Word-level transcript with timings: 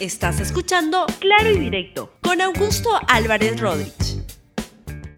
Estás 0.00 0.38
escuchando 0.38 1.06
Claro 1.18 1.50
y 1.50 1.58
Directo 1.58 2.12
con 2.22 2.40
Augusto 2.40 2.88
Álvarez 3.08 3.60
Rodríguez. 3.60 4.22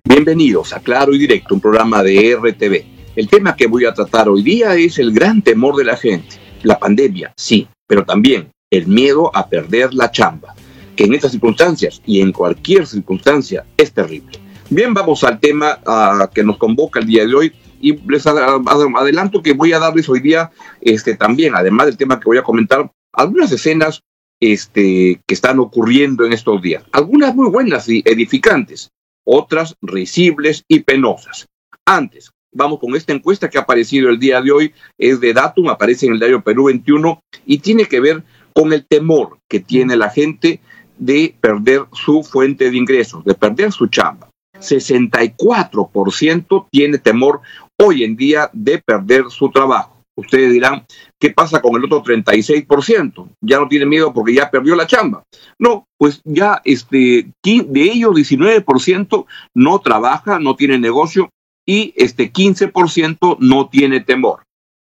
Bienvenidos 0.04 0.72
a 0.72 0.80
Claro 0.80 1.12
y 1.12 1.18
Directo, 1.18 1.54
un 1.54 1.60
programa 1.60 2.02
de 2.02 2.34
RTV. 2.34 2.86
El 3.14 3.28
tema 3.28 3.54
que 3.54 3.66
voy 3.66 3.84
a 3.84 3.92
tratar 3.92 4.30
hoy 4.30 4.42
día 4.42 4.74
es 4.76 4.98
el 4.98 5.12
gran 5.12 5.42
temor 5.42 5.76
de 5.76 5.84
la 5.84 5.98
gente. 5.98 6.36
La 6.62 6.78
pandemia, 6.78 7.34
sí, 7.36 7.68
pero 7.86 8.06
también 8.06 8.52
el 8.70 8.86
miedo 8.86 9.30
a 9.36 9.50
perder 9.50 9.92
la 9.92 10.10
chamba, 10.10 10.54
que 10.96 11.04
en 11.04 11.12
estas 11.12 11.32
circunstancias 11.32 12.00
y 12.06 12.22
en 12.22 12.32
cualquier 12.32 12.86
circunstancia 12.86 13.66
es 13.76 13.92
terrible. 13.92 14.38
Bien, 14.70 14.94
vamos 14.94 15.22
al 15.24 15.40
tema 15.40 15.78
ah, 15.84 16.30
que 16.32 16.42
nos 16.42 16.56
convoca 16.56 17.00
el 17.00 17.06
día 17.06 17.26
de 17.26 17.34
hoy 17.34 17.52
y 17.82 17.98
les 18.10 18.26
adelanto 18.26 19.42
que 19.42 19.52
voy 19.52 19.74
a 19.74 19.78
darles 19.78 20.08
hoy 20.08 20.20
día 20.20 20.50
este, 20.80 21.16
también, 21.16 21.54
además 21.54 21.84
del 21.84 21.98
tema 21.98 22.18
que 22.18 22.24
voy 22.24 22.38
a 22.38 22.42
comentar, 22.42 22.90
algunas 23.12 23.52
escenas 23.52 24.02
este, 24.40 25.20
que 25.26 25.34
están 25.34 25.58
ocurriendo 25.58 26.24
en 26.24 26.32
estos 26.32 26.60
días. 26.62 26.84
Algunas 26.92 27.34
muy 27.34 27.50
buenas 27.50 27.88
y 27.88 28.02
edificantes, 28.04 28.90
otras 29.24 29.76
risibles 29.82 30.64
y 30.66 30.80
penosas. 30.80 31.46
Antes, 31.84 32.30
vamos 32.52 32.80
con 32.80 32.96
esta 32.96 33.12
encuesta 33.12 33.48
que 33.48 33.58
ha 33.58 33.62
aparecido 33.62 34.08
el 34.08 34.18
día 34.18 34.40
de 34.40 34.50
hoy, 34.50 34.74
es 34.98 35.20
de 35.20 35.32
Datum, 35.32 35.68
aparece 35.68 36.06
en 36.06 36.14
el 36.14 36.18
diario 36.18 36.42
Perú 36.42 36.64
21 36.64 37.22
y 37.46 37.58
tiene 37.58 37.84
que 37.84 38.00
ver 38.00 38.24
con 38.54 38.72
el 38.72 38.86
temor 38.86 39.38
que 39.48 39.60
tiene 39.60 39.96
la 39.96 40.10
gente 40.10 40.60
de 40.98 41.34
perder 41.40 41.84
su 41.92 42.22
fuente 42.22 42.70
de 42.70 42.76
ingresos, 42.76 43.24
de 43.24 43.34
perder 43.34 43.72
su 43.72 43.86
chamba. 43.86 44.28
64% 44.58 46.66
tiene 46.70 46.98
temor 46.98 47.40
hoy 47.78 48.04
en 48.04 48.16
día 48.16 48.50
de 48.52 48.78
perder 48.78 49.24
su 49.30 49.50
trabajo. 49.50 49.99
Ustedes 50.20 50.52
dirán, 50.52 50.84
¿qué 51.18 51.30
pasa 51.30 51.62
con 51.62 51.76
el 51.76 51.84
otro 51.84 52.02
36%? 52.02 53.28
Ya 53.40 53.58
no 53.58 53.68
tiene 53.68 53.86
miedo 53.86 54.12
porque 54.12 54.34
ya 54.34 54.50
perdió 54.50 54.76
la 54.76 54.86
chamba. 54.86 55.24
No, 55.58 55.86
pues 55.98 56.20
ya 56.24 56.60
este, 56.64 57.32
de 57.42 57.82
ellos 57.82 58.12
19% 58.12 59.26
no 59.54 59.78
trabaja, 59.80 60.38
no 60.38 60.56
tiene 60.56 60.78
negocio 60.78 61.30
y 61.66 61.94
este 61.96 62.32
15% 62.32 63.38
no 63.40 63.68
tiene 63.68 64.00
temor. 64.00 64.42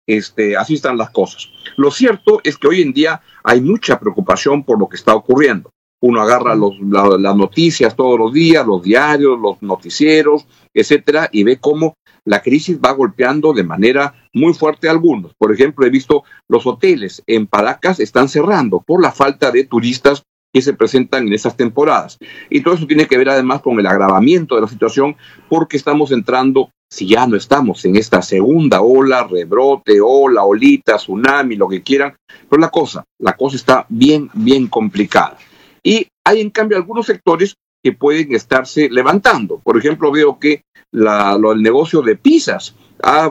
Este, 0.07 0.57
así 0.57 0.73
están 0.73 0.97
las 0.97 1.11
cosas. 1.11 1.49
Lo 1.77 1.91
cierto 1.91 2.41
es 2.43 2.57
que 2.57 2.67
hoy 2.67 2.81
en 2.81 2.93
día 2.93 3.21
hay 3.43 3.61
mucha 3.61 3.99
preocupación 3.99 4.63
por 4.63 4.79
lo 4.79 4.89
que 4.89 4.97
está 4.97 5.13
ocurriendo. 5.13 5.69
Uno 6.01 6.21
agarra 6.21 6.55
las 6.55 7.35
noticias 7.35 7.95
todos 7.95 8.17
los 8.17 8.33
días, 8.33 8.65
los 8.65 8.81
diarios, 8.81 9.37
los 9.39 9.61
noticieros, 9.61 10.47
etcétera, 10.73 11.29
y 11.31 11.43
ve 11.43 11.57
cómo 11.59 11.95
la 12.29 12.43
crisis 12.43 12.79
va 12.79 12.91
golpeando 12.91 13.53
de 13.53 13.63
manera 13.63 14.13
muy 14.33 14.53
fuerte 14.53 14.87
a 14.87 14.91
algunos. 14.91 15.33
Por 15.33 15.51
ejemplo, 15.51 15.83
he 15.83 15.89
visto 15.89 16.23
los 16.47 16.67
hoteles 16.67 17.23
en 17.25 17.47
Paracas 17.47 17.99
están 17.99 18.29
cerrando 18.29 18.81
por 18.85 19.01
la 19.01 19.11
falta 19.11 19.49
de 19.49 19.65
turistas 19.65 20.21
que 20.53 20.61
se 20.61 20.73
presentan 20.73 21.25
en 21.25 21.33
esas 21.33 21.57
temporadas. 21.57 22.19
Y 22.51 22.61
todo 22.61 22.75
eso 22.75 22.85
tiene 22.85 23.07
que 23.07 23.17
ver 23.17 23.29
además 23.29 23.61
con 23.61 23.79
el 23.79 23.87
agravamiento 23.87 24.53
de 24.53 24.61
la 24.61 24.67
situación 24.67 25.15
porque 25.49 25.75
estamos 25.75 26.11
entrando, 26.11 26.69
si 26.87 27.07
ya 27.07 27.25
no 27.25 27.35
estamos 27.35 27.83
en 27.85 27.95
esta 27.95 28.21
segunda 28.21 28.81
ola, 28.81 29.23
rebrote, 29.23 29.99
ola, 29.99 30.43
olita, 30.43 30.97
tsunami, 30.97 31.55
lo 31.55 31.67
que 31.67 31.81
quieran, 31.81 32.15
pero 32.47 32.61
la 32.61 32.69
cosa, 32.69 33.05
la 33.17 33.35
cosa 33.35 33.55
está 33.55 33.87
bien, 33.89 34.29
bien 34.35 34.67
complicada. 34.67 35.35
Y 35.81 36.05
hay 36.23 36.41
en 36.41 36.51
cambio 36.51 36.77
algunos 36.77 37.07
sectores 37.07 37.55
que 37.83 37.93
pueden 37.93 38.33
estarse 38.33 38.89
levantando. 38.89 39.59
Por 39.59 39.77
ejemplo, 39.77 40.11
veo 40.11 40.39
que 40.39 40.63
el 40.91 41.61
negocio 41.61 42.01
de 42.01 42.15
pizzas 42.15 42.75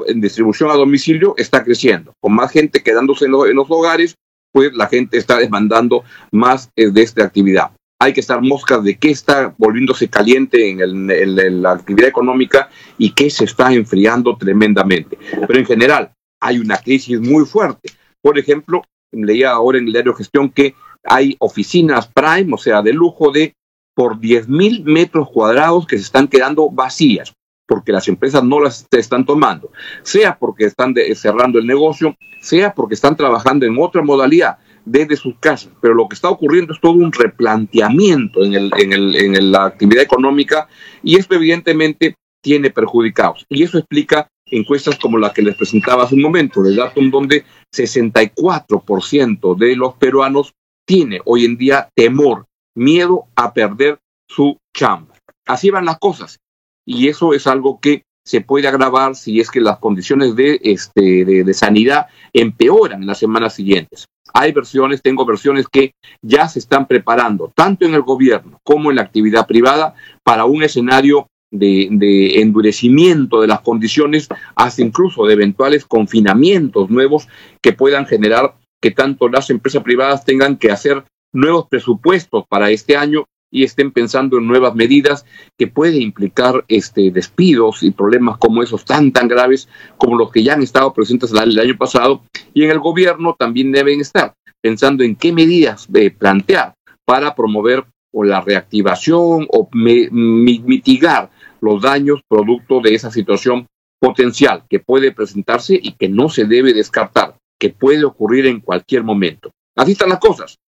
en 0.06 0.20
distribución 0.20 0.70
a 0.70 0.74
domicilio 0.74 1.34
está 1.36 1.62
creciendo. 1.62 2.14
Con 2.20 2.34
más 2.34 2.50
gente 2.52 2.82
quedándose 2.82 3.26
en, 3.26 3.32
los 3.32 3.70
hogares, 3.70 4.14
pues 4.52 4.72
la 4.72 4.86
gente 4.86 5.18
está 5.18 5.38
demandando 5.38 6.04
más 6.32 6.70
eh, 6.74 6.90
de 6.90 7.02
esta 7.02 7.24
actividad. 7.24 7.72
Hay 8.00 8.12
que 8.12 8.20
estar 8.20 8.40
moscas 8.40 8.82
de 8.84 8.96
qué 8.96 9.10
está 9.10 9.54
volviéndose 9.58 10.08
caliente 10.08 10.70
en, 10.70 11.62
la 11.62 11.72
actividad 11.72 12.08
económica 12.08 12.70
y 12.96 13.10
qué 13.10 13.28
se 13.28 13.44
está 13.44 13.72
enfriando 13.72 14.36
tremendamente. 14.36 15.18
Pero 15.46 15.58
en 15.58 15.66
general 15.66 16.12
hay 16.40 16.58
una 16.58 16.78
crisis 16.78 17.20
muy 17.20 17.44
fuerte. 17.44 17.90
Por 18.22 18.38
ejemplo, 18.38 18.82
leía 19.10 19.50
ahora 19.50 19.78
en 19.78 19.86
el 19.86 19.92
diario 19.92 20.14
Gestión 20.14 20.50
que 20.50 20.74
hay 21.04 21.36
oficinas 21.40 22.08
prime, 22.08 22.54
o 22.54 22.58
sea, 22.58 22.82
de 22.82 22.92
lujo 22.92 23.32
de 23.32 23.54
por 23.98 24.20
10.000 24.20 24.84
metros 24.84 25.28
cuadrados 25.28 25.84
que 25.84 25.96
se 25.96 26.04
están 26.04 26.28
quedando 26.28 26.70
vacías 26.70 27.34
porque 27.66 27.90
las 27.90 28.06
empresas 28.06 28.44
no 28.44 28.60
las 28.60 28.86
están 28.92 29.26
tomando, 29.26 29.72
sea 30.02 30.38
porque 30.38 30.66
están 30.66 30.94
cerrando 31.16 31.58
el 31.58 31.66
negocio, 31.66 32.14
sea 32.40 32.72
porque 32.72 32.94
están 32.94 33.16
trabajando 33.16 33.66
en 33.66 33.76
otra 33.76 34.00
modalidad 34.02 34.58
desde 34.84 35.16
sus 35.16 35.34
casas. 35.40 35.72
Pero 35.82 35.94
lo 35.94 36.08
que 36.08 36.14
está 36.14 36.30
ocurriendo 36.30 36.72
es 36.72 36.80
todo 36.80 36.92
un 36.92 37.12
replanteamiento 37.12 38.44
en, 38.44 38.54
el, 38.54 38.70
en, 38.78 38.92
el, 38.92 39.16
en 39.16 39.50
la 39.50 39.64
actividad 39.64 40.04
económica 40.04 40.68
y 41.02 41.16
esto 41.16 41.34
evidentemente 41.34 42.14
tiene 42.40 42.70
perjudicados. 42.70 43.46
Y 43.48 43.64
eso 43.64 43.78
explica 43.78 44.28
encuestas 44.46 44.96
como 44.96 45.18
la 45.18 45.32
que 45.32 45.42
les 45.42 45.56
presentaba 45.56 46.04
hace 46.04 46.14
un 46.14 46.22
momento, 46.22 46.62
de 46.62 46.76
Datum, 46.76 47.10
donde 47.10 47.44
64% 47.74 49.58
de 49.58 49.74
los 49.74 49.94
peruanos 49.94 50.52
tiene 50.86 51.20
hoy 51.24 51.44
en 51.44 51.58
día 51.58 51.88
temor, 51.96 52.46
miedo 52.78 53.26
a 53.36 53.52
perder 53.52 53.98
su 54.28 54.58
chamba. 54.74 55.14
Así 55.46 55.70
van 55.70 55.84
las 55.84 55.98
cosas 55.98 56.38
y 56.86 57.08
eso 57.08 57.34
es 57.34 57.46
algo 57.46 57.80
que 57.80 58.04
se 58.24 58.40
puede 58.42 58.68
agravar 58.68 59.14
si 59.14 59.40
es 59.40 59.50
que 59.50 59.60
las 59.60 59.78
condiciones 59.78 60.36
de, 60.36 60.60
este, 60.62 61.24
de, 61.24 61.54
sanidad 61.54 62.08
empeoran 62.32 63.00
en 63.00 63.06
las 63.06 63.18
semanas 63.18 63.54
siguientes. 63.54 64.06
Hay 64.34 64.52
versiones, 64.52 65.00
tengo 65.00 65.24
versiones 65.24 65.66
que 65.66 65.92
ya 66.22 66.46
se 66.46 66.58
están 66.58 66.86
preparando, 66.86 67.50
tanto 67.54 67.86
en 67.86 67.94
el 67.94 68.02
gobierno 68.02 68.60
como 68.62 68.90
en 68.90 68.96
la 68.96 69.02
actividad 69.02 69.46
privada, 69.46 69.94
para 70.22 70.44
un 70.44 70.62
escenario 70.62 71.26
de, 71.50 71.88
de, 71.90 72.42
endurecimiento 72.42 73.40
de 73.40 73.46
las 73.46 73.62
condiciones, 73.62 74.28
hasta 74.54 74.82
incluso 74.82 75.24
de 75.24 75.32
eventuales 75.32 75.86
confinamientos 75.86 76.90
nuevos 76.90 77.28
que 77.62 77.72
puedan 77.72 78.04
generar 78.04 78.56
que 78.82 78.90
tanto 78.90 79.28
las 79.30 79.48
empresas 79.48 79.82
privadas 79.82 80.26
tengan 80.26 80.58
que 80.58 80.70
hacer 80.70 81.04
nuevos 81.38 81.66
presupuestos 81.68 82.44
para 82.48 82.70
este 82.70 82.96
año 82.96 83.24
y 83.50 83.64
estén 83.64 83.92
pensando 83.92 84.38
en 84.38 84.46
nuevas 84.46 84.74
medidas 84.74 85.24
que 85.56 85.66
puede 85.66 85.98
implicar 85.98 86.64
este, 86.68 87.10
despidos 87.10 87.82
y 87.82 87.90
problemas 87.90 88.36
como 88.38 88.62
esos 88.62 88.84
tan, 88.84 89.12
tan 89.12 89.28
graves 89.28 89.68
como 89.96 90.18
los 90.18 90.30
que 90.30 90.42
ya 90.42 90.52
han 90.52 90.62
estado 90.62 90.92
presentes 90.92 91.32
el 91.32 91.58
año 91.58 91.76
pasado. 91.78 92.22
Y 92.52 92.64
en 92.64 92.70
el 92.70 92.78
gobierno 92.78 93.34
también 93.38 93.72
deben 93.72 94.00
estar 94.00 94.34
pensando 94.60 95.04
en 95.04 95.16
qué 95.16 95.32
medidas 95.32 95.88
eh, 95.94 96.10
plantear 96.10 96.74
para 97.04 97.34
promover 97.34 97.84
o 98.12 98.24
la 98.24 98.40
reactivación 98.40 99.46
o 99.50 99.68
mitigar 99.72 101.30
los 101.60 101.82
daños 101.82 102.20
producto 102.28 102.80
de 102.80 102.94
esa 102.94 103.10
situación 103.10 103.66
potencial 104.00 104.64
que 104.68 104.80
puede 104.80 105.12
presentarse 105.12 105.78
y 105.80 105.92
que 105.92 106.08
no 106.08 106.28
se 106.28 106.44
debe 106.44 106.72
descartar, 106.72 107.36
que 107.58 107.70
puede 107.70 108.04
ocurrir 108.04 108.46
en 108.46 108.60
cualquier 108.60 109.04
momento. 109.04 109.50
Así 109.76 109.92
están 109.92 110.10
las 110.10 110.18
cosas. 110.18 110.58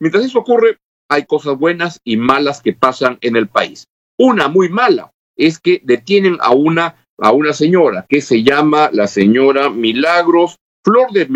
Mientras 0.00 0.24
eso 0.24 0.40
ocurre, 0.40 0.78
hay 1.08 1.24
cosas 1.24 1.58
buenas 1.58 2.00
y 2.04 2.16
malas 2.16 2.62
que 2.62 2.72
pasan 2.72 3.18
en 3.20 3.36
el 3.36 3.48
país. 3.48 3.86
Una 4.18 4.48
muy 4.48 4.68
mala 4.68 5.10
es 5.36 5.58
que 5.58 5.80
detienen 5.84 6.38
a 6.40 6.50
una, 6.50 7.06
a 7.18 7.32
una 7.32 7.52
señora 7.52 8.06
que 8.08 8.20
se 8.20 8.42
llama 8.42 8.90
la 8.92 9.06
señora 9.06 9.70
Milagros, 9.70 10.56
Flor 10.84 11.10
de, 11.12 11.26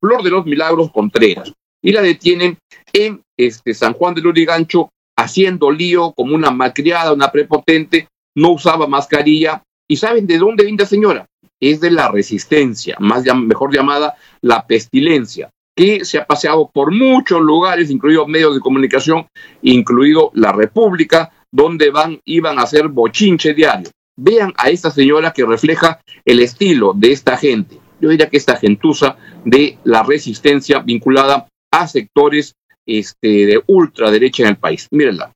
Flor 0.00 0.22
de 0.22 0.30
los 0.30 0.46
Milagros 0.46 0.90
Contreras, 0.92 1.52
y 1.82 1.92
la 1.92 2.02
detienen 2.02 2.58
en 2.92 3.22
este, 3.36 3.74
San 3.74 3.92
Juan 3.94 4.14
de 4.14 4.20
Lurigancho 4.20 4.90
haciendo 5.16 5.70
lío 5.70 6.12
como 6.12 6.34
una 6.34 6.50
malcriada, 6.50 7.12
una 7.12 7.30
prepotente, 7.30 8.08
no 8.34 8.50
usaba 8.50 8.86
mascarilla. 8.86 9.62
¿Y 9.88 9.96
saben 9.96 10.26
de 10.26 10.38
dónde 10.38 10.64
viene 10.64 10.82
la 10.82 10.86
señora? 10.86 11.26
Es 11.60 11.80
de 11.80 11.90
la 11.90 12.08
resistencia, 12.10 12.96
más 12.98 13.24
mejor 13.34 13.72
llamada 13.74 14.16
la 14.40 14.66
pestilencia 14.66 15.50
que 15.76 16.06
se 16.06 16.18
ha 16.18 16.26
paseado 16.26 16.70
por 16.72 16.90
muchos 16.90 17.40
lugares, 17.40 17.90
incluidos 17.90 18.26
medios 18.26 18.54
de 18.54 18.60
comunicación, 18.60 19.26
incluido 19.60 20.30
la 20.34 20.50
República, 20.50 21.30
donde 21.52 21.90
van, 21.90 22.18
iban 22.24 22.58
a 22.58 22.62
hacer 22.62 22.88
bochinche 22.88 23.52
diario. 23.52 23.90
Vean 24.16 24.54
a 24.56 24.70
esta 24.70 24.90
señora 24.90 25.32
que 25.32 25.44
refleja 25.44 26.00
el 26.24 26.40
estilo 26.40 26.94
de 26.96 27.12
esta 27.12 27.36
gente. 27.36 27.78
Yo 28.00 28.08
diría 28.08 28.30
que 28.30 28.38
esta 28.38 28.56
gentuza 28.56 29.16
de 29.44 29.78
la 29.84 30.02
resistencia 30.02 30.78
vinculada 30.78 31.46
a 31.70 31.86
sectores 31.86 32.54
este, 32.86 33.28
de 33.28 33.62
ultraderecha 33.66 34.44
en 34.44 34.48
el 34.48 34.56
país. 34.56 34.88
Mírenla. 34.90 35.32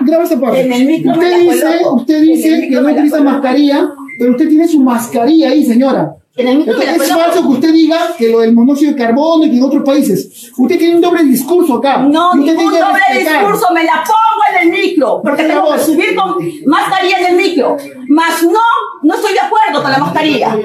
Graba 0.00 0.24
esta 0.24 0.40
parte. 0.40 0.64
Usted 0.64 1.40
dice, 1.40 1.78
usted 1.92 2.22
dice 2.22 2.68
que 2.70 2.80
no 2.80 2.90
utiliza 2.90 3.22
mascarilla, 3.22 3.90
pero 4.18 4.30
usted 4.30 4.48
tiene 4.48 4.66
su 4.66 4.80
mascarilla 4.80 5.50
ahí, 5.50 5.64
señora 5.64 6.14
es 6.38 7.12
falso 7.12 7.42
que 7.42 7.48
usted 7.48 7.72
diga 7.72 8.14
que 8.16 8.28
lo 8.28 8.40
del 8.40 8.54
monóxido 8.54 8.92
de 8.92 8.98
carbono 8.98 9.44
y 9.44 9.50
que 9.50 9.56
en 9.56 9.62
otros 9.62 9.82
países. 9.82 10.50
Usted 10.56 10.78
tiene 10.78 10.96
un 10.96 11.00
doble 11.00 11.24
discurso 11.24 11.76
acá. 11.76 11.98
No, 11.98 12.34
ningún 12.34 12.72
doble 12.72 13.00
discurso, 13.18 13.66
me 13.72 13.84
la 13.84 14.04
pongo 14.06 14.42
en 14.52 14.68
el 14.68 14.72
micro, 14.72 15.20
porque 15.22 15.44
tengo 15.44 15.72
que 15.72 15.80
subir 15.80 16.14
con 16.14 16.36
mascarilla 16.66 17.18
en 17.18 17.26
el 17.26 17.36
micro. 17.36 17.76
Más 18.08 18.42
no, 18.42 18.60
no 19.02 19.14
estoy 19.14 19.32
de 19.32 19.40
acuerdo 19.40 19.82
con 19.82 19.90
la 19.90 19.98
mascarilla. 19.98 20.56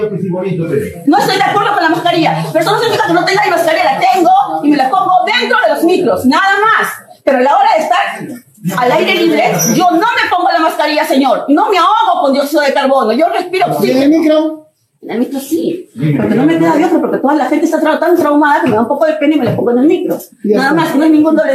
No 1.06 1.18
estoy 1.18 1.38
de 1.38 1.44
acuerdo 1.44 1.74
con 1.74 1.84
la 1.84 1.90
mascarilla. 1.90 2.46
Pero 2.52 2.64
eso 2.64 2.72
no 2.72 2.80
significa 2.80 3.08
que 3.08 3.14
no 3.14 3.26
tenga 3.26 3.46
la 3.46 3.52
mascarilla, 3.52 3.84
la 3.94 4.00
tengo 4.00 4.30
y 4.64 4.70
me 4.70 4.78
la 4.78 4.90
pongo 4.90 5.12
dentro 5.26 5.58
de 5.60 5.74
los 5.74 5.84
micros. 5.84 5.94
micros, 5.94 6.26
nada 6.26 6.54
más. 6.60 6.92
Pero 7.24 7.38
a 7.38 7.42
la 7.42 7.58
hora 7.58 7.70
de 7.78 7.84
estar 7.84 8.78
al 8.78 8.92
aire 8.92 9.16
libre, 9.16 9.44
yo 9.76 9.92
no 9.92 9.98
me 9.98 10.30
pongo 10.30 10.50
la 10.52 10.60
mascarilla, 10.60 11.06
señor. 11.06 11.46
No 11.50 11.70
me 11.70 11.78
ahogo 11.78 12.22
con 12.22 12.34
dióxido 12.34 12.62
de 12.62 12.74
carbono. 12.74 13.12
Yo 13.14 13.28
respiro 13.30 13.66
¿En 13.82 14.02
el 14.04 14.10
micro? 14.10 14.63
En 15.04 15.12
el 15.12 15.20
micro 15.20 15.40
sí. 15.40 15.90
Porque 15.96 16.36
no 16.36 16.46
me 16.46 16.58
queda 16.58 16.76
de 16.78 17.00
porque 17.00 17.18
toda 17.18 17.36
la 17.36 17.46
gente 17.46 17.66
está 17.66 18.00
tan 18.00 18.16
traumada 18.16 18.64
que 18.64 18.70
me 18.70 18.76
da 18.76 18.82
un 18.82 18.88
poco 18.88 19.06
de 19.06 19.14
pena 19.14 19.36
y 19.36 19.40
me 19.40 19.46
la 19.46 19.56
pongo 19.56 19.72
en 19.72 19.80
el 19.80 19.88
micro. 19.88 20.18
Nada 20.44 20.74
más, 20.74 20.96
no 20.96 21.04
hay 21.04 21.12
ningún 21.12 21.36
dolor 21.36 21.54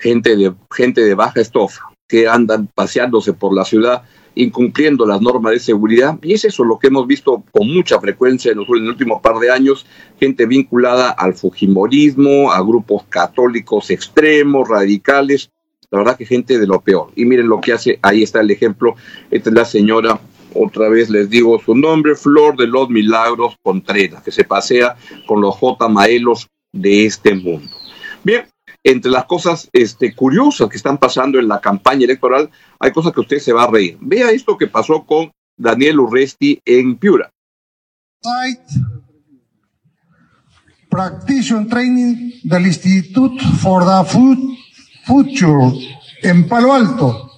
Gente 0.00 0.36
de, 0.36 0.54
gente 0.70 1.00
de 1.00 1.14
baja 1.14 1.40
estofa 1.40 1.90
que 2.06 2.28
andan 2.28 2.68
paseándose 2.74 3.32
por 3.32 3.54
la 3.54 3.64
ciudad 3.64 4.02
incumpliendo 4.38 5.04
las 5.04 5.20
normas 5.20 5.52
de 5.52 5.58
seguridad. 5.58 6.16
Y 6.22 6.32
es 6.32 6.44
eso 6.44 6.64
lo 6.64 6.78
que 6.78 6.86
hemos 6.86 7.06
visto 7.06 7.42
con 7.50 7.68
mucha 7.68 8.00
frecuencia 8.00 8.52
en 8.52 8.58
los, 8.58 8.68
últimos 8.68 9.20
par 9.20 9.38
de 9.38 9.50
años, 9.50 9.84
gente 10.18 10.46
vinculada 10.46 11.10
al 11.10 11.34
Fujimorismo, 11.34 12.52
a 12.52 12.60
grupos 12.60 13.02
católicos 13.08 13.90
extremos, 13.90 14.68
radicales, 14.68 15.50
la 15.90 15.98
verdad 15.98 16.16
que 16.16 16.24
gente 16.24 16.58
de 16.58 16.66
lo 16.66 16.80
peor. 16.80 17.10
Y 17.16 17.24
miren 17.24 17.48
lo 17.48 17.60
que 17.60 17.72
hace, 17.72 17.98
ahí 18.00 18.22
está 18.22 18.40
el 18.40 18.50
ejemplo, 18.50 18.94
esta 19.30 19.50
es 19.50 19.56
la 19.56 19.64
señora, 19.64 20.20
otra 20.58 20.88
vez 20.88 21.08
les 21.08 21.30
digo 21.30 21.60
su 21.60 21.74
nombre, 21.74 22.14
Flor 22.14 22.56
de 22.56 22.66
los 22.66 22.88
Milagros 22.90 23.56
Contreras, 23.62 24.22
que 24.22 24.30
se 24.30 24.44
pasea 24.44 24.96
con 25.26 25.40
los 25.40 25.54
J. 25.56 25.88
Maelos 25.88 26.48
de 26.72 27.06
este 27.06 27.34
mundo. 27.34 27.74
Bien, 28.24 28.46
entre 28.84 29.10
las 29.10 29.24
cosas 29.24 29.68
este, 29.72 30.14
curiosas 30.14 30.68
que 30.68 30.76
están 30.76 30.98
pasando 30.98 31.38
en 31.38 31.48
la 31.48 31.60
campaña 31.60 32.04
electoral, 32.04 32.50
hay 32.78 32.92
cosas 32.92 33.12
que 33.12 33.20
usted 33.20 33.38
se 33.38 33.52
va 33.52 33.64
a 33.64 33.70
reír. 33.70 33.96
Vea 34.00 34.30
esto 34.30 34.56
que 34.56 34.66
pasó 34.66 35.04
con 35.04 35.30
Daniel 35.56 36.00
Urresti 36.00 36.60
en 36.64 36.96
Piura. 36.96 37.30
Practitioner 40.90 41.68
Training 41.68 42.40
del 42.44 42.66
Institute 42.66 43.44
for 43.60 43.84
the 43.84 44.08
Future 45.06 45.72
en 46.22 46.48
Palo 46.48 46.72
Alto 46.72 47.32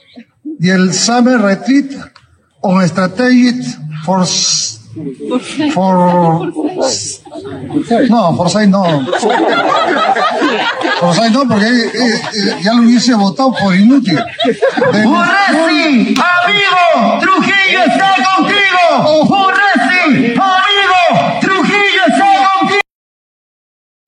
y 0.58 0.68
el 0.68 0.92
Summer 0.92 1.40
Retreat 1.40 2.19
on 2.62 2.86
Strategic 2.88 3.56
for 4.04 4.26
For... 5.72 6.52
No, 8.08 8.36
por 8.36 8.50
seis 8.50 8.68
no. 8.68 9.06
Por 11.00 11.14
seis 11.14 11.30
no, 11.32 11.46
porque 11.48 11.66
eh, 11.66 11.90
eh, 11.94 12.58
ya 12.62 12.74
lo 12.74 12.82
hubiese 12.82 13.14
votado 13.14 13.52
por 13.52 13.72
inútil. 13.74 14.18
¡Urresti! 14.18 16.16
¡Amigo! 16.18 17.20
¡Trujillo 17.20 17.84
está 17.86 18.16
contigo! 18.34 18.82
¡Urresti! 19.28 20.34
¡Amigo! 20.34 21.40
¡Trujillo 21.40 22.02
está 22.08 22.50
contigo! 22.58 22.80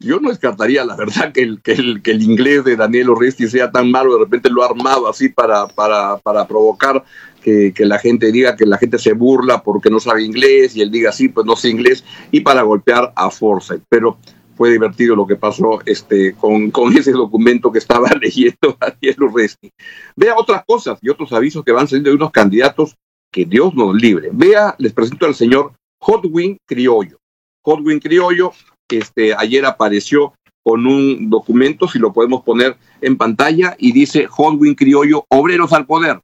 Yo 0.00 0.18
no 0.18 0.30
descartaría, 0.30 0.84
la 0.84 0.96
verdad, 0.96 1.30
que 1.30 1.42
el, 1.42 1.62
que 1.62 1.72
el, 1.74 2.02
que 2.02 2.10
el 2.10 2.22
inglés 2.24 2.64
de 2.64 2.74
Daniel 2.74 3.10
Urresti 3.10 3.48
sea 3.48 3.70
tan 3.70 3.88
malo, 3.92 4.14
de 4.14 4.24
repente 4.24 4.50
lo 4.50 4.64
ha 4.64 4.66
armado 4.66 5.08
así 5.08 5.28
para, 5.28 5.68
para, 5.68 6.16
para 6.18 6.44
provocar 6.48 7.04
que, 7.42 7.72
la 7.78 7.98
gente 7.98 8.32
diga 8.32 8.56
que 8.56 8.66
la 8.66 8.78
gente 8.78 8.98
se 8.98 9.12
burla 9.12 9.62
porque 9.62 9.90
no 9.90 10.00
sabe 10.00 10.22
inglés 10.22 10.76
y 10.76 10.80
él 10.80 10.90
diga 10.90 11.12
sí, 11.12 11.28
pues 11.28 11.44
no 11.46 11.56
sé 11.56 11.68
inglés 11.68 12.04
y 12.30 12.40
para 12.40 12.62
golpear 12.62 13.12
a 13.16 13.30
Forsyth. 13.30 13.82
Pero 13.88 14.16
fue 14.56 14.70
divertido 14.70 15.16
lo 15.16 15.26
que 15.26 15.36
pasó 15.36 15.80
este, 15.84 16.34
con, 16.34 16.70
con 16.70 16.92
ese 16.96 17.12
documento 17.12 17.72
que 17.72 17.78
estaba 17.78 18.08
leyendo 18.20 18.76
Daniel 18.80 19.22
Urresti. 19.24 19.70
Vea 20.16 20.34
otras 20.36 20.64
cosas 20.66 20.98
y 21.02 21.08
otros 21.08 21.32
avisos 21.32 21.64
que 21.64 21.72
van 21.72 21.88
saliendo 21.88 22.10
de 22.10 22.16
unos 22.16 22.30
candidatos 22.30 22.96
que 23.30 23.44
Dios 23.44 23.74
nos 23.74 23.94
libre. 23.94 24.30
Vea, 24.32 24.74
les 24.78 24.92
presento 24.92 25.26
al 25.26 25.34
señor 25.34 25.72
Hotwin 26.00 26.58
Criollo. 26.66 27.18
Hotwin 27.64 27.98
Criollo, 27.98 28.52
este, 28.88 29.34
ayer 29.34 29.64
apareció 29.64 30.34
con 30.64 30.86
un 30.86 31.28
documento, 31.28 31.88
si 31.88 31.98
lo 31.98 32.12
podemos 32.12 32.42
poner 32.42 32.76
en 33.00 33.16
pantalla, 33.16 33.74
y 33.78 33.92
dice 33.92 34.26
Hotwin 34.26 34.74
Criollo, 34.74 35.24
obreros 35.28 35.72
al 35.72 35.86
poder 35.86 36.20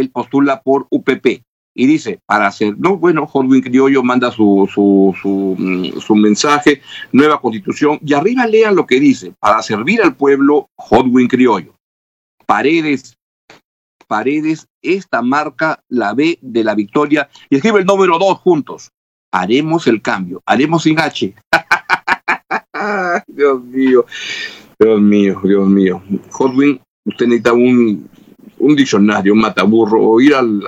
él 0.00 0.10
postula 0.10 0.62
por 0.62 0.86
UPP 0.90 1.42
y 1.78 1.86
dice, 1.86 2.20
para 2.24 2.46
hacer, 2.46 2.74
no, 2.78 2.96
bueno, 2.96 3.28
Hodwin 3.30 3.60
Criollo 3.60 4.02
manda 4.02 4.30
su, 4.30 4.68
su, 4.72 5.14
su, 5.20 5.54
mm, 5.58 6.00
su, 6.00 6.16
mensaje, 6.16 6.80
nueva 7.12 7.38
constitución, 7.38 7.98
y 8.02 8.14
arriba 8.14 8.46
lean 8.46 8.74
lo 8.74 8.86
que 8.86 8.98
dice, 8.98 9.34
para 9.38 9.60
servir 9.62 10.00
al 10.00 10.16
pueblo, 10.16 10.70
Hodwin 10.76 11.28
Criollo. 11.28 11.74
Paredes, 12.46 13.18
Paredes, 14.08 14.66
esta 14.80 15.20
marca 15.20 15.80
la 15.88 16.14
B 16.14 16.38
de 16.40 16.64
la 16.64 16.74
victoria, 16.74 17.28
y 17.50 17.56
escribe 17.56 17.80
el 17.80 17.86
número 17.86 18.18
dos 18.18 18.38
juntos. 18.38 18.90
Haremos 19.30 19.86
el 19.86 20.00
cambio, 20.00 20.42
haremos 20.46 20.84
sin 20.84 20.98
H. 20.98 21.34
Dios 23.26 23.62
mío, 23.64 24.06
Dios 24.78 25.00
mío, 25.00 25.40
Dios 25.44 25.68
mío. 25.68 26.02
Hodwin, 26.38 26.80
usted 27.04 27.26
necesita 27.26 27.52
un 27.52 28.08
un 28.58 28.76
diccionario, 28.76 29.32
un 29.32 29.40
mataburro, 29.40 30.02
o 30.02 30.20
ir 30.20 30.34
al, 30.34 30.62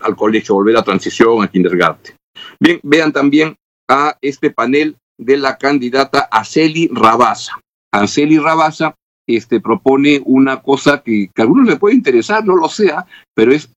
al 0.00 0.16
colegio, 0.16 0.54
volver 0.54 0.76
a 0.76 0.82
transición, 0.82 1.42
a 1.42 1.48
kindergarten. 1.48 2.16
Bien, 2.58 2.80
vean 2.82 3.12
también 3.12 3.56
a 3.88 4.16
este 4.20 4.50
panel 4.50 4.96
de 5.18 5.36
la 5.36 5.56
candidata 5.56 6.28
Aceli 6.30 6.88
Rabasa. 6.92 7.58
Aceli 7.92 8.38
Rabasa 8.38 8.94
este, 9.26 9.60
propone 9.60 10.22
una 10.24 10.62
cosa 10.62 11.02
que, 11.02 11.30
a 11.36 11.42
algunos 11.42 11.66
le 11.66 11.76
puede 11.76 11.94
interesar, 11.94 12.44
no 12.44 12.56
lo 12.56 12.68
sea, 12.68 13.06
pero 13.34 13.52
es 13.52 13.68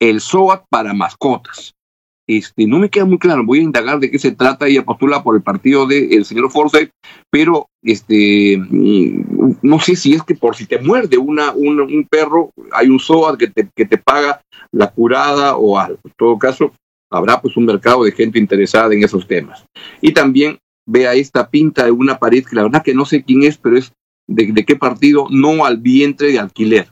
el 0.00 0.20
SOAT 0.20 0.64
para 0.68 0.92
mascotas. 0.92 1.72
Este, 2.28 2.66
no 2.66 2.80
me 2.80 2.90
queda 2.90 3.04
muy 3.04 3.18
claro, 3.18 3.44
voy 3.44 3.60
a 3.60 3.62
indagar 3.62 4.00
de 4.00 4.10
qué 4.10 4.18
se 4.18 4.32
trata, 4.32 4.66
ella 4.66 4.84
postula 4.84 5.22
por 5.22 5.36
el 5.36 5.42
partido 5.42 5.86
del 5.86 6.24
señor 6.24 6.50
Forsyth, 6.50 6.90
pero 7.30 7.68
este, 7.82 8.58
mm, 8.58 9.58
no 9.62 9.78
sé 9.78 9.94
si 9.94 10.14
es 10.14 10.24
que 10.24 10.34
por 10.34 10.56
si 10.56 10.66
te 10.66 10.80
muerde 10.80 11.18
una, 11.18 11.52
un 11.52 12.06
perro, 12.10 12.50
hay 12.72 12.88
un 12.88 12.98
SOAT 12.98 13.38
que 13.38 13.46
te, 13.46 13.68
que 13.72 13.84
te 13.84 13.98
paga 13.98 14.40
la 14.72 14.90
curada 14.90 15.56
o 15.56 15.78
algo. 15.78 16.00
En 16.04 16.12
todo 16.16 16.36
caso, 16.36 16.72
habrá 17.12 17.40
pues 17.40 17.56
un 17.56 17.66
mercado 17.66 18.02
de 18.02 18.10
gente 18.10 18.40
interesada 18.40 18.92
en 18.92 19.04
esos 19.04 19.28
temas. 19.28 19.64
Y 20.00 20.12
también 20.12 20.58
vea 20.84 21.14
esta 21.14 21.48
pinta 21.48 21.84
de 21.84 21.92
una 21.92 22.18
pared 22.18 22.44
que 22.44 22.56
la 22.56 22.64
verdad 22.64 22.82
que 22.82 22.94
no 22.94 23.04
sé 23.04 23.22
quién 23.22 23.44
es, 23.44 23.56
pero 23.56 23.78
es 23.78 23.92
de, 24.26 24.50
de 24.52 24.64
qué 24.64 24.74
partido, 24.74 25.28
no 25.30 25.64
al 25.64 25.76
vientre 25.76 26.32
de 26.32 26.40
alquiler, 26.40 26.88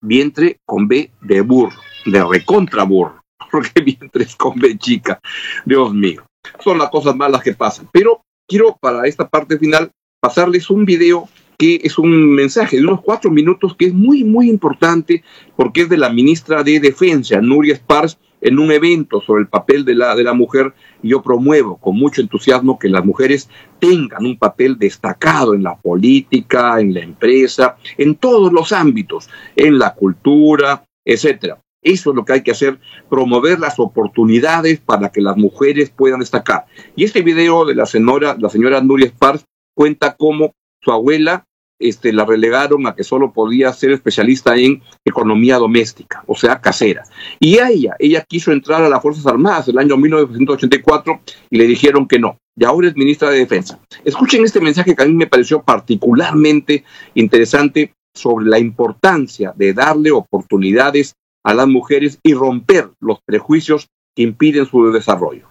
vientre 0.00 0.56
con 0.64 0.88
B 0.88 1.10
de 1.20 1.42
burro, 1.42 1.76
de 2.06 2.24
recontra 2.24 2.84
burro 2.84 3.18
porque 3.50 3.80
vientres 3.80 4.36
con 4.36 4.58
B 4.58 4.76
chica. 4.78 5.20
Dios 5.64 5.92
mío. 5.92 6.24
Son 6.60 6.78
las 6.78 6.90
cosas 6.90 7.14
malas 7.16 7.42
que 7.42 7.54
pasan. 7.54 7.88
Pero 7.92 8.22
quiero 8.46 8.76
para 8.80 9.06
esta 9.06 9.28
parte 9.28 9.58
final 9.58 9.90
pasarles 10.20 10.70
un 10.70 10.84
video 10.84 11.28
que 11.58 11.80
es 11.82 11.98
un 11.98 12.34
mensaje 12.34 12.76
de 12.76 12.84
unos 12.84 13.00
cuatro 13.02 13.30
minutos 13.30 13.74
que 13.76 13.86
es 13.86 13.94
muy, 13.94 14.22
muy 14.22 14.48
importante 14.48 15.24
porque 15.56 15.82
es 15.82 15.88
de 15.88 15.96
la 15.96 16.08
ministra 16.08 16.62
de 16.62 16.78
Defensa, 16.78 17.40
Nuria 17.40 17.74
Spars, 17.74 18.18
en 18.40 18.60
un 18.60 18.70
evento 18.70 19.20
sobre 19.20 19.42
el 19.42 19.48
papel 19.48 19.84
de 19.84 19.96
la, 19.96 20.14
de 20.14 20.22
la 20.22 20.34
mujer. 20.34 20.72
Yo 21.02 21.20
promuevo 21.20 21.76
con 21.76 21.96
mucho 21.96 22.20
entusiasmo 22.20 22.78
que 22.78 22.88
las 22.88 23.04
mujeres 23.04 23.50
tengan 23.80 24.24
un 24.24 24.38
papel 24.38 24.78
destacado 24.78 25.54
en 25.54 25.64
la 25.64 25.76
política, 25.76 26.80
en 26.80 26.94
la 26.94 27.00
empresa, 27.00 27.76
en 27.96 28.14
todos 28.14 28.52
los 28.52 28.70
ámbitos, 28.70 29.28
en 29.56 29.80
la 29.80 29.94
cultura, 29.94 30.84
etcétera. 31.04 31.60
Eso 31.82 32.10
es 32.10 32.16
lo 32.16 32.24
que 32.24 32.32
hay 32.34 32.42
que 32.42 32.50
hacer, 32.50 32.78
promover 33.08 33.60
las 33.60 33.78
oportunidades 33.78 34.80
para 34.80 35.10
que 35.10 35.20
las 35.20 35.36
mujeres 35.36 35.90
puedan 35.90 36.20
destacar. 36.20 36.66
Y 36.96 37.04
este 37.04 37.22
video 37.22 37.64
de 37.64 37.74
la 37.74 37.86
señora, 37.86 38.36
la 38.38 38.48
señora 38.48 38.80
Nuria 38.80 39.08
Spars 39.08 39.44
cuenta 39.74 40.16
cómo 40.16 40.52
su 40.82 40.90
abuela 40.90 41.44
este, 41.78 42.12
la 42.12 42.24
relegaron 42.24 42.86
a 42.86 42.96
que 42.96 43.04
solo 43.04 43.32
podía 43.32 43.72
ser 43.72 43.92
especialista 43.92 44.56
en 44.56 44.82
economía 45.04 45.58
doméstica, 45.58 46.24
o 46.26 46.34
sea, 46.34 46.60
casera. 46.60 47.04
Y 47.38 47.58
a 47.58 47.70
ella, 47.70 47.94
ella 48.00 48.24
quiso 48.28 48.50
entrar 48.50 48.82
a 48.82 48.88
las 48.88 49.00
Fuerzas 49.00 49.26
Armadas 49.26 49.68
el 49.68 49.78
año 49.78 49.96
1984 49.96 51.20
y 51.50 51.58
le 51.58 51.66
dijeron 51.66 52.08
que 52.08 52.18
no. 52.18 52.36
Y 52.56 52.64
ahora 52.64 52.88
es 52.88 52.96
ministra 52.96 53.30
de 53.30 53.38
Defensa. 53.38 53.78
Escuchen 54.04 54.44
este 54.44 54.60
mensaje 54.60 54.96
que 54.96 55.02
a 55.04 55.06
mí 55.06 55.14
me 55.14 55.28
pareció 55.28 55.62
particularmente 55.62 56.84
interesante 57.14 57.94
sobre 58.12 58.46
la 58.46 58.58
importancia 58.58 59.52
de 59.54 59.72
darle 59.72 60.10
oportunidades 60.10 61.14
a 61.48 61.54
las 61.54 61.66
mujeres 61.66 62.18
y 62.22 62.34
romper 62.34 62.90
los 63.00 63.22
prejuicios 63.24 63.88
que 64.14 64.22
impiden 64.22 64.66
su 64.66 64.92
desarrollo. 64.92 65.48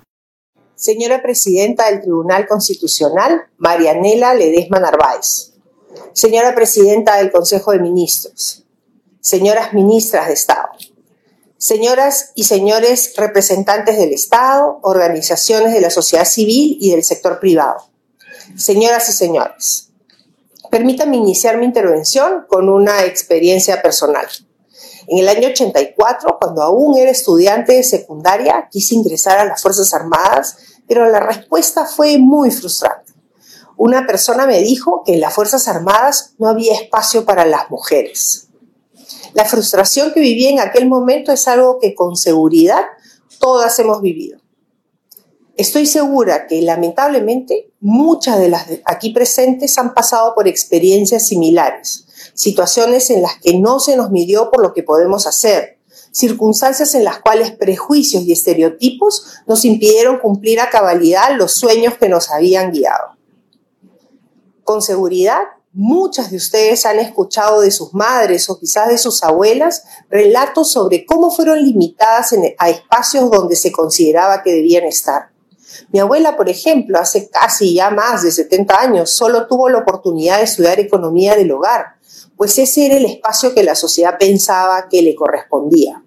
Señora 0.75 1.23
Presidenta 1.23 1.89
del 1.89 2.01
Tribunal 2.01 2.47
Constitucional, 2.47 3.47
Marianela 3.57 4.35
Ledesma 4.35 4.79
Narváez. 4.79 5.53
Señora 6.13 6.53
Presidenta 6.53 7.17
del 7.17 7.31
Consejo 7.31 7.71
de 7.71 7.79
Ministros. 7.79 8.63
Señoras 9.21 9.73
Ministras 9.73 10.27
de 10.27 10.33
Estado. 10.35 10.69
Señoras 11.57 12.31
y 12.35 12.43
señores 12.43 13.15
representantes 13.17 13.97
del 13.97 14.13
Estado, 14.13 14.79
organizaciones 14.83 15.73
de 15.73 15.81
la 15.81 15.89
sociedad 15.89 16.25
civil 16.25 16.77
y 16.79 16.91
del 16.91 17.03
sector 17.03 17.39
privado. 17.39 17.89
Señoras 18.55 19.09
y 19.09 19.13
señores, 19.13 19.89
permítanme 20.69 21.17
iniciar 21.17 21.57
mi 21.57 21.65
intervención 21.65 22.45
con 22.47 22.69
una 22.69 23.03
experiencia 23.05 23.81
personal. 23.81 24.27
En 25.07 25.19
el 25.19 25.29
año 25.29 25.47
84, 25.47 26.37
cuando 26.39 26.61
aún 26.61 26.97
era 26.97 27.09
estudiante 27.09 27.73
de 27.73 27.83
secundaria, 27.83 28.67
quise 28.69 28.93
ingresar 28.93 29.39
a 29.39 29.45
las 29.45 29.61
Fuerzas 29.61 29.93
Armadas, 29.93 30.57
pero 30.85 31.09
la 31.09 31.21
respuesta 31.21 31.85
fue 31.85 32.17
muy 32.17 32.51
frustrante. 32.51 33.13
una 33.79 34.07
persona 34.07 34.47
me 34.47 34.59
dijo 34.59 35.03
que 35.05 35.13
en 35.13 35.21
las 35.21 35.33
Fuerzas 35.33 35.67
Armadas 35.67 36.33
no 36.39 36.47
había 36.47 36.73
espacio 36.73 37.25
para 37.25 37.45
las 37.45 37.69
mujeres. 37.69 38.47
La 39.33 39.45
frustración 39.45 40.13
que 40.13 40.19
viví 40.19 40.47
en 40.47 40.59
aquel 40.59 40.87
momento 40.87 41.31
es 41.31 41.47
algo 41.47 41.77
que 41.79 41.93
con 41.93 42.15
seguridad 42.15 42.81
todas 43.39 43.77
hemos 43.77 44.01
vivido. 44.01 44.39
Estoy 45.55 45.85
segura 45.85 46.47
que 46.47 46.61
lamentablemente 46.63 47.71
muchas 47.79 48.39
de 48.39 48.49
las 48.49 48.65
aquí 48.83 49.11
presentes 49.11 49.77
han 49.77 49.93
pasado 49.93 50.33
por 50.33 50.47
experiencias 50.47 51.27
similares, 51.27 52.06
situaciones 52.37 53.09
en 53.09 53.23
las 53.23 53.39
que 53.41 53.57
no 53.57 53.79
se 53.79 53.97
nos 53.97 54.11
midió 54.11 54.51
por 54.51 54.61
lo 54.61 54.73
que 54.73 54.83
podemos 54.83 55.25
hacer, 55.25 55.79
circunstancias 56.11 56.93
en 56.93 57.03
las 57.03 57.19
cuales 57.19 57.51
prejuicios 57.51 58.23
y 58.23 58.31
estereotipos 58.31 59.25
nos 59.47 59.65
impidieron 59.65 60.19
cumplir 60.19 60.59
a 60.59 60.69
cabalidad 60.69 61.35
los 61.35 61.53
sueños 61.53 61.95
que 61.97 62.09
nos 62.09 62.29
habían 62.29 62.71
guiado. 62.71 63.17
Con 64.63 64.83
seguridad, 64.83 65.39
muchas 65.73 66.29
de 66.29 66.37
ustedes 66.37 66.85
han 66.85 66.99
escuchado 66.99 67.61
de 67.61 67.71
sus 67.71 67.93
madres 67.95 68.49
o 68.49 68.59
quizás 68.59 68.89
de 68.89 68.99
sus 68.99 69.23
abuelas 69.23 69.83
relatos 70.09 70.71
sobre 70.71 71.05
cómo 71.05 71.31
fueron 71.31 71.63
limitadas 71.63 72.35
a 72.59 72.69
espacios 72.69 73.31
donde 73.31 73.55
se 73.55 73.71
consideraba 73.71 74.43
que 74.43 74.51
debían 74.51 74.85
estar. 74.85 75.31
Mi 75.91 75.99
abuela, 75.99 76.35
por 76.35 76.49
ejemplo, 76.49 76.97
hace 76.99 77.29
casi 77.29 77.75
ya 77.75 77.89
más 77.89 78.23
de 78.23 78.31
70 78.31 78.79
años, 78.79 79.11
solo 79.11 79.47
tuvo 79.47 79.69
la 79.69 79.79
oportunidad 79.79 80.37
de 80.37 80.43
estudiar 80.43 80.79
economía 80.79 81.35
del 81.35 81.51
hogar, 81.51 81.97
pues 82.35 82.57
ese 82.57 82.85
era 82.85 82.97
el 82.97 83.05
espacio 83.05 83.53
que 83.53 83.63
la 83.63 83.75
sociedad 83.75 84.17
pensaba 84.17 84.87
que 84.89 85.01
le 85.01 85.15
correspondía. 85.15 86.03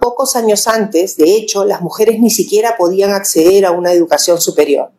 Pocos 0.00 0.36
años 0.36 0.66
antes, 0.66 1.16
de 1.16 1.36
hecho, 1.36 1.64
las 1.64 1.80
mujeres 1.80 2.18
ni 2.20 2.30
siquiera 2.30 2.76
podían 2.76 3.12
acceder 3.12 3.64
a 3.64 3.70
una 3.70 3.92
educación 3.92 4.40
superior. 4.40 4.90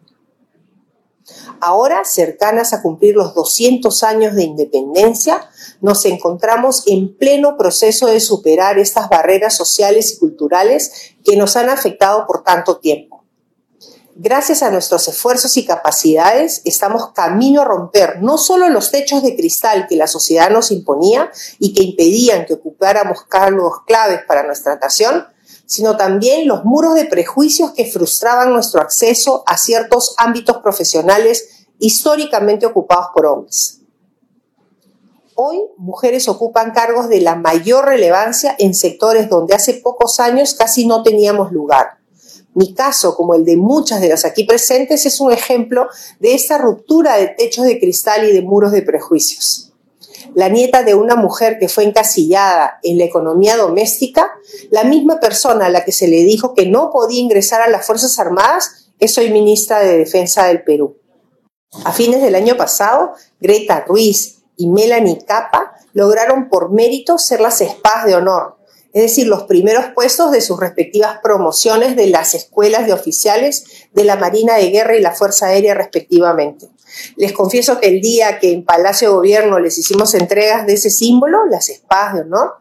Ahora, 1.60 2.03
cercanas 2.03 2.74
a 2.74 2.82
cumplir 2.82 3.15
los 3.15 3.34
200 3.34 4.03
años 4.03 4.36
de 4.36 4.44
independencia, 4.44 5.50
nos 5.82 6.06
encontramos 6.06 6.84
en 6.88 7.15
pleno 7.18 7.58
proceso 7.58 8.08
de 8.08 8.20
superar 8.20 8.80
estas 8.80 9.10
barreras 9.10 9.56
sociales 9.56 10.13
y 10.13 10.20
culturales 10.20 11.13
que 11.24 11.38
nos 11.38 11.56
han 11.56 11.70
afectado 11.70 12.25
por 12.27 12.44
tanto 12.44 12.80
tiempo. 12.80 13.12
Gracias 14.15 14.62
a 14.62 14.70
nuestros 14.70 15.08
esfuerzos 15.08 15.58
y 15.58 15.65
capacidades, 15.65 16.62
estamos 16.65 17.13
camino 17.13 17.62
a 17.62 17.65
romper 17.65 18.22
no 18.22 18.38
solo 18.38 18.70
los 18.70 18.91
techos 18.91 19.24
de 19.24 19.36
cristal 19.36 19.88
que 19.89 19.96
la 19.96 20.05
sociedad 20.05 20.51
nos 20.51 20.70
imponía 20.70 21.32
y 21.58 21.74
que 21.74 21.82
impedían 21.82 22.46
que 22.46 22.53
ocupáramos 22.53 23.24
cargos 23.24 23.82
claves 23.88 24.20
para 24.27 24.43
nuestra 24.43 24.75
nación, 24.75 25.25
sino 25.65 25.98
también 25.98 26.48
los 26.48 26.63
muros 26.63 26.93
de 26.93 27.05
prejuicios 27.05 27.72
que 27.72 27.91
frustraban 27.91 28.53
nuestro 28.53 28.82
acceso 28.82 29.43
a 29.48 29.58
ciertos 29.58 30.13
ámbitos 30.20 30.58
profesionales 30.58 31.65
históricamente 31.79 32.67
ocupados 32.67 33.08
por 33.15 33.25
hombres. 33.25 33.79
Hoy, 35.34 35.60
mujeres 35.77 36.27
ocupan 36.27 36.72
cargos 36.72 37.10
de 37.10 37.20
la 37.20 37.34
mayor 37.34 37.86
relevancia 37.86 38.55
en 38.60 38.75
sectores 38.75 39.27
donde 39.27 39.55
hace 39.55 39.74
pocos 39.74 40.20
años 40.20 40.53
casi 40.53 40.86
no 40.86 41.01
teníamos 41.01 41.51
lugar. 41.51 42.02
Mi 42.55 42.74
caso, 42.74 43.15
como 43.15 43.36
el 43.36 43.45
de 43.45 43.57
muchas 43.57 44.01
de 44.01 44.10
las 44.10 44.25
aquí 44.25 44.43
presentes, 44.43 45.05
es 45.05 45.19
un 45.19 45.31
ejemplo 45.31 45.88
de 46.19 46.36
esta 46.36 46.57
ruptura 46.57 47.17
de 47.17 47.27
techos 47.29 47.65
de 47.65 47.79
cristal 47.79 48.27
y 48.27 48.31
de 48.31 48.41
muros 48.41 48.72
de 48.72 48.81
prejuicios 48.81 49.74
la 50.36 50.50
nieta 50.50 50.83
de 50.83 50.95
una 50.95 51.15
mujer 51.15 51.57
que 51.60 51.69
fue 51.69 51.83
encasillada 51.83 52.79
en 52.83 52.98
la 52.98 53.05
economía 53.05 53.57
doméstica, 53.57 54.31
la 54.72 54.83
misma 54.83 55.19
persona 55.19 55.67
a 55.67 55.69
la 55.69 55.86
que 55.86 55.91
se 55.91 56.07
le 56.07 56.24
dijo 56.24 56.53
que 56.53 56.65
no 56.65 56.91
podía 56.91 57.22
ingresar 57.22 57.62
a 57.62 57.69
las 57.69 57.86
Fuerzas 57.86 58.17
Armadas, 58.19 58.91
es 59.00 59.17
hoy 59.17 59.31
ministra 59.31 59.79
de 59.79 59.98
Defensa 59.98 60.45
del 60.48 60.63
Perú. 60.63 60.98
A 61.86 61.91
fines 61.91 62.22
del 62.22 62.36
año 62.36 62.55
pasado, 62.55 63.13
Greta 63.39 63.83
Ruiz 63.88 64.43
y 64.57 64.69
Melanie 64.69 65.24
Capa 65.25 65.74
lograron 65.93 66.50
por 66.50 66.72
mérito 66.72 67.17
ser 67.17 67.41
las 67.41 67.62
espadas 67.62 68.05
de 68.05 68.15
honor, 68.15 68.57
es 68.93 69.01
decir, 69.01 69.27
los 69.27 69.43
primeros 69.43 69.85
puestos 69.95 70.31
de 70.31 70.39
sus 70.39 70.59
respectivas 70.59 71.17
promociones 71.23 71.95
de 71.95 72.07
las 72.07 72.35
escuelas 72.35 72.85
de 72.85 72.93
oficiales 72.93 73.63
de 73.91 74.03
la 74.03 74.17
Marina 74.17 74.55
de 74.55 74.69
Guerra 74.69 74.95
y 74.95 75.01
la 75.01 75.12
Fuerza 75.12 75.47
Aérea 75.47 75.73
respectivamente. 75.73 76.67
Les 77.15 77.33
confieso 77.33 77.79
que 77.79 77.88
el 77.88 78.01
día 78.01 78.38
que 78.38 78.51
en 78.51 78.63
Palacio 78.63 79.09
de 79.09 79.15
Gobierno 79.15 79.59
les 79.59 79.79
hicimos 79.79 80.13
entregas 80.13 80.67
de 80.67 80.73
ese 80.73 80.91
símbolo, 80.91 81.45
las 81.47 81.69
espadas 81.69 82.13
de 82.13 82.21
honor, 82.21 82.53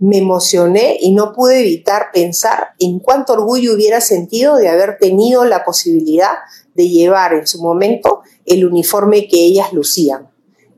me 0.00 0.18
emocioné 0.18 0.96
y 1.00 1.12
no 1.12 1.32
pude 1.32 1.60
evitar 1.60 2.08
pensar 2.12 2.70
en 2.80 2.98
cuánto 2.98 3.34
orgullo 3.34 3.74
hubiera 3.74 4.00
sentido 4.00 4.56
de 4.56 4.68
haber 4.68 4.98
tenido 4.98 5.44
la 5.44 5.64
posibilidad 5.64 6.32
de 6.74 6.88
llevar 6.88 7.32
en 7.32 7.46
su 7.46 7.62
momento 7.62 8.22
el 8.44 8.66
uniforme 8.66 9.28
que 9.28 9.36
ellas 9.36 9.72
lucían. 9.72 10.30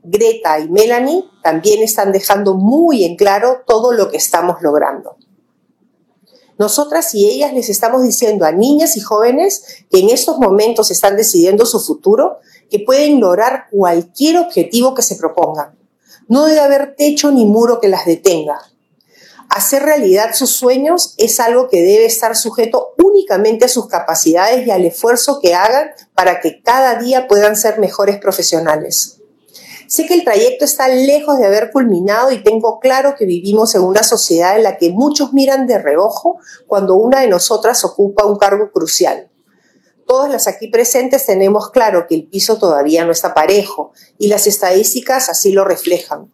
Greta 0.03 0.59
y 0.59 0.69
Melanie 0.69 1.25
también 1.43 1.81
están 1.81 2.11
dejando 2.11 2.55
muy 2.55 3.03
en 3.03 3.15
claro 3.15 3.61
todo 3.65 3.91
lo 3.91 4.09
que 4.09 4.17
estamos 4.17 4.61
logrando. 4.61 5.17
Nosotras 6.59 7.15
y 7.15 7.25
ellas 7.25 7.53
les 7.53 7.69
estamos 7.69 8.03
diciendo 8.03 8.45
a 8.45 8.51
niñas 8.51 8.97
y 8.97 8.99
jóvenes 8.99 9.85
que 9.89 9.99
en 9.99 10.09
estos 10.09 10.39
momentos 10.39 10.91
están 10.91 11.15
decidiendo 11.15 11.65
su 11.65 11.79
futuro, 11.79 12.39
que 12.69 12.79
pueden 12.79 13.21
lograr 13.21 13.67
cualquier 13.71 14.37
objetivo 14.37 14.93
que 14.93 15.01
se 15.01 15.15
propongan. 15.15 15.79
No 16.27 16.45
debe 16.45 16.59
haber 16.59 16.95
techo 16.95 17.31
ni 17.31 17.45
muro 17.45 17.79
que 17.79 17.87
las 17.87 18.05
detenga. 18.05 18.59
Hacer 19.49 19.83
realidad 19.83 20.33
sus 20.33 20.51
sueños 20.51 21.15
es 21.17 21.39
algo 21.39 21.69
que 21.69 21.81
debe 21.81 22.05
estar 22.05 22.35
sujeto 22.35 22.89
únicamente 23.01 23.65
a 23.65 23.69
sus 23.69 23.87
capacidades 23.87 24.67
y 24.67 24.71
al 24.71 24.85
esfuerzo 24.85 25.39
que 25.41 25.55
hagan 25.55 25.91
para 26.13 26.41
que 26.41 26.61
cada 26.61 26.95
día 26.95 27.27
puedan 27.29 27.55
ser 27.55 27.79
mejores 27.79 28.19
profesionales. 28.19 29.18
Sé 29.89 30.05
que 30.05 30.13
el 30.13 30.23
trayecto 30.23 30.65
está 30.65 30.87
lejos 30.87 31.39
de 31.39 31.47
haber 31.47 31.71
culminado 31.71 32.31
y 32.31 32.43
tengo 32.43 32.79
claro 32.79 33.15
que 33.17 33.25
vivimos 33.25 33.73
en 33.73 33.81
una 33.81 34.03
sociedad 34.03 34.55
en 34.55 34.61
la 34.61 34.77
que 34.77 34.91
muchos 34.91 35.33
miran 35.33 35.65
de 35.65 35.79
reojo 35.79 36.37
cuando 36.67 36.93
una 36.93 37.21
de 37.21 37.27
nosotras 37.27 37.83
ocupa 37.83 38.27
un 38.27 38.37
cargo 38.37 38.71
crucial. 38.71 39.31
Todas 40.05 40.29
las 40.29 40.47
aquí 40.47 40.67
presentes 40.67 41.25
tenemos 41.25 41.71
claro 41.71 42.05
que 42.07 42.13
el 42.13 42.27
piso 42.27 42.59
todavía 42.59 43.03
no 43.03 43.11
está 43.11 43.33
parejo 43.33 43.91
y 44.19 44.27
las 44.27 44.45
estadísticas 44.45 45.27
así 45.27 45.53
lo 45.53 45.65
reflejan. 45.65 46.31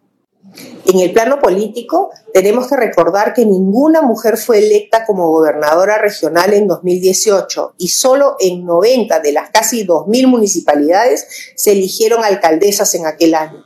En 0.86 1.00
el 1.00 1.12
plano 1.12 1.40
político, 1.40 2.10
tenemos 2.32 2.68
que 2.68 2.76
recordar 2.76 3.34
que 3.34 3.44
ninguna 3.44 4.02
mujer 4.02 4.36
fue 4.36 4.58
electa 4.58 5.04
como 5.04 5.30
gobernadora 5.30 5.98
regional 5.98 6.54
en 6.54 6.68
2018 6.68 7.74
y 7.78 7.88
solo 7.88 8.36
en 8.38 8.64
90 8.64 9.20
de 9.20 9.32
las 9.32 9.50
casi 9.50 9.84
2.000 9.84 10.26
municipalidades 10.28 11.26
se 11.56 11.72
eligieron 11.72 12.24
alcaldesas 12.24 12.94
en 12.94 13.06
aquel 13.06 13.34
año. 13.34 13.64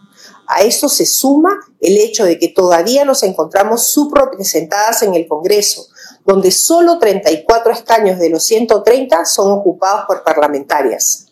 A 0.49 0.62
esto 0.62 0.88
se 0.88 1.06
suma 1.06 1.60
el 1.80 1.99
hecho 1.99 2.25
de 2.25 2.38
que 2.38 2.49
todavía 2.49 3.04
nos 3.04 3.22
encontramos 3.22 3.88
subrepresentadas 3.88 5.02
en 5.02 5.14
el 5.14 5.28
Congreso, 5.28 5.87
donde 6.26 6.50
solo 6.50 6.99
34 6.99 7.72
escaños 7.72 8.18
de 8.18 8.30
los 8.30 8.42
130 8.44 9.26
son 9.26 9.52
ocupados 9.52 10.06
por 10.08 10.25
parlamentarias. 10.25 11.29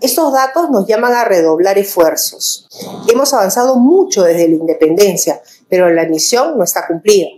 Estos 0.00 0.32
datos 0.32 0.70
nos 0.70 0.86
llaman 0.86 1.12
a 1.12 1.24
redoblar 1.24 1.76
esfuerzos. 1.76 2.68
Hemos 3.08 3.34
avanzado 3.34 3.76
mucho 3.76 4.22
desde 4.22 4.48
la 4.48 4.54
independencia, 4.54 5.42
pero 5.68 5.90
la 5.90 6.06
misión 6.06 6.56
no 6.56 6.62
está 6.62 6.86
cumplida. 6.86 7.28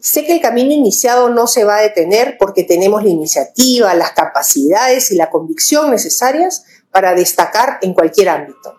Sé 0.00 0.24
que 0.24 0.32
el 0.32 0.40
camino 0.40 0.72
iniciado 0.72 1.28
no 1.28 1.46
se 1.46 1.62
va 1.62 1.76
a 1.76 1.82
detener 1.82 2.36
porque 2.38 2.64
tenemos 2.64 3.04
la 3.04 3.10
iniciativa, 3.10 3.94
las 3.94 4.12
capacidades 4.12 5.12
y 5.12 5.16
la 5.16 5.30
convicción 5.30 5.90
necesarias 5.90 6.64
para 6.90 7.14
destacar 7.14 7.78
en 7.82 7.94
cualquier 7.94 8.30
ámbito. 8.30 8.74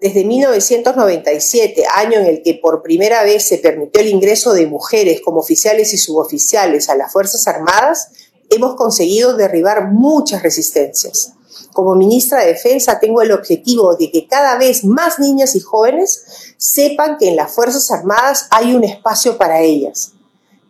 Desde 0.00 0.24
1997, 0.24 1.84
año 1.94 2.20
en 2.20 2.26
el 2.26 2.42
que 2.42 2.54
por 2.54 2.82
primera 2.82 3.22
vez 3.22 3.48
se 3.48 3.58
permitió 3.58 4.00
el 4.00 4.08
ingreso 4.08 4.54
de 4.54 4.66
mujeres 4.66 5.20
como 5.22 5.40
oficiales 5.40 5.92
y 5.92 5.98
suboficiales 5.98 6.88
a 6.88 6.94
las 6.94 7.12
Fuerzas 7.12 7.46
Armadas, 7.48 8.10
hemos 8.50 8.74
conseguido 8.74 9.36
derribar 9.36 9.92
muchas 9.92 10.42
resistencias. 10.42 11.32
Como 11.72 11.94
ministra 11.94 12.40
de 12.40 12.48
Defensa 12.48 12.98
tengo 12.98 13.22
el 13.22 13.32
objetivo 13.32 13.94
de 13.94 14.10
que 14.10 14.26
cada 14.26 14.58
vez 14.58 14.84
más 14.84 15.20
niñas 15.20 15.54
y 15.54 15.60
jóvenes 15.60 16.54
sepan 16.58 17.16
que 17.16 17.28
en 17.28 17.36
las 17.36 17.52
Fuerzas 17.52 17.90
Armadas 17.90 18.48
hay 18.50 18.74
un 18.74 18.82
espacio 18.82 19.38
para 19.38 19.60
ellas, 19.60 20.12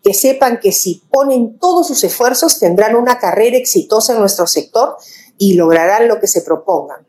que 0.05 0.13
sepan 0.13 0.61
que 0.61 0.73
si 0.73 1.03
ponen 1.11 1.59
todos 1.59 1.89
sus 1.89 2.05
esfuerzos 2.05 2.59
tendrán 2.59 2.97
una 2.97 3.19
carrera 3.19 3.57
exitosa 3.57 4.13
en 4.13 4.21
nuestro 4.21 4.47
sector 4.47 4.97
y 5.39 5.55
lograrán 5.55 6.07
lo 6.07 6.21
que 6.21 6.27
se 6.27 6.43
propongan. 6.43 7.07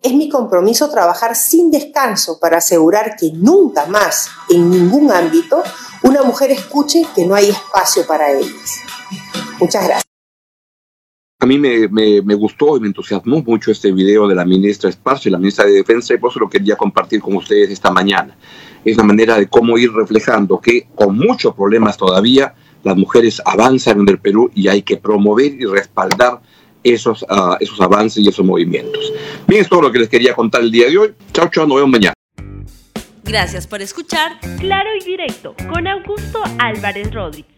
Es 0.00 0.14
mi 0.14 0.28
compromiso 0.28 0.88
trabajar 0.88 1.36
sin 1.36 1.70
descanso 1.70 2.38
para 2.38 2.58
asegurar 2.58 3.16
que 3.16 3.32
nunca 3.32 3.84
más, 3.86 4.28
en 4.48 4.70
ningún 4.70 5.10
ámbito, 5.10 5.62
una 6.04 6.22
mujer 6.22 6.52
escuche 6.52 7.04
que 7.14 7.26
no 7.26 7.34
hay 7.34 7.50
espacio 7.50 8.06
para 8.06 8.30
ellas. 8.30 8.87
Muchas 9.60 9.86
gracias. 9.86 10.08
A 11.40 11.46
mí 11.46 11.56
me, 11.56 12.34
gustó 12.34 12.76
y 12.76 12.80
me 12.80 12.88
entusiasmó 12.88 13.42
mucho 13.42 13.70
este 13.70 13.92
video 13.92 14.26
de 14.26 14.34
la 14.34 14.44
ministra 14.44 14.90
Esparcio, 14.90 15.30
la 15.30 15.38
ministra 15.38 15.66
de 15.66 15.72
Defensa, 15.72 16.12
y 16.12 16.18
por 16.18 16.30
eso 16.30 16.40
lo 16.40 16.50
quería 16.50 16.74
compartir 16.74 17.20
con 17.20 17.36
ustedes 17.36 17.70
esta 17.70 17.92
mañana. 17.92 18.36
Es 18.84 18.96
una 18.96 19.04
manera 19.04 19.36
de 19.36 19.46
cómo 19.46 19.78
ir 19.78 19.92
reflejando 19.92 20.60
que 20.60 20.88
con 20.96 21.16
muchos 21.16 21.54
problemas 21.54 21.96
todavía 21.96 22.54
las 22.82 22.96
mujeres 22.96 23.40
avanzan 23.44 24.00
en 24.00 24.08
el 24.08 24.18
Perú 24.18 24.50
y 24.52 24.66
hay 24.66 24.82
que 24.82 24.96
promover 24.96 25.52
y 25.54 25.64
respaldar 25.64 26.40
esos, 26.82 27.22
uh, 27.22 27.54
esos 27.60 27.80
avances 27.80 28.24
y 28.24 28.28
esos 28.28 28.44
movimientos. 28.44 29.12
Bien, 29.46 29.62
es 29.62 29.68
todo 29.68 29.82
lo 29.82 29.92
que 29.92 30.00
les 30.00 30.08
quería 30.08 30.34
contar 30.34 30.62
el 30.62 30.72
día 30.72 30.88
de 30.88 30.98
hoy. 30.98 31.14
Chao, 31.32 31.48
chao, 31.50 31.68
nos 31.68 31.76
vemos 31.76 31.90
mañana. 31.90 32.14
Gracias 33.22 33.66
por 33.68 33.80
escuchar 33.80 34.40
Claro 34.58 34.88
y 35.00 35.04
Directo 35.04 35.54
con 35.72 35.86
Augusto 35.86 36.42
Álvarez 36.58 37.12
Rodríguez. 37.12 37.57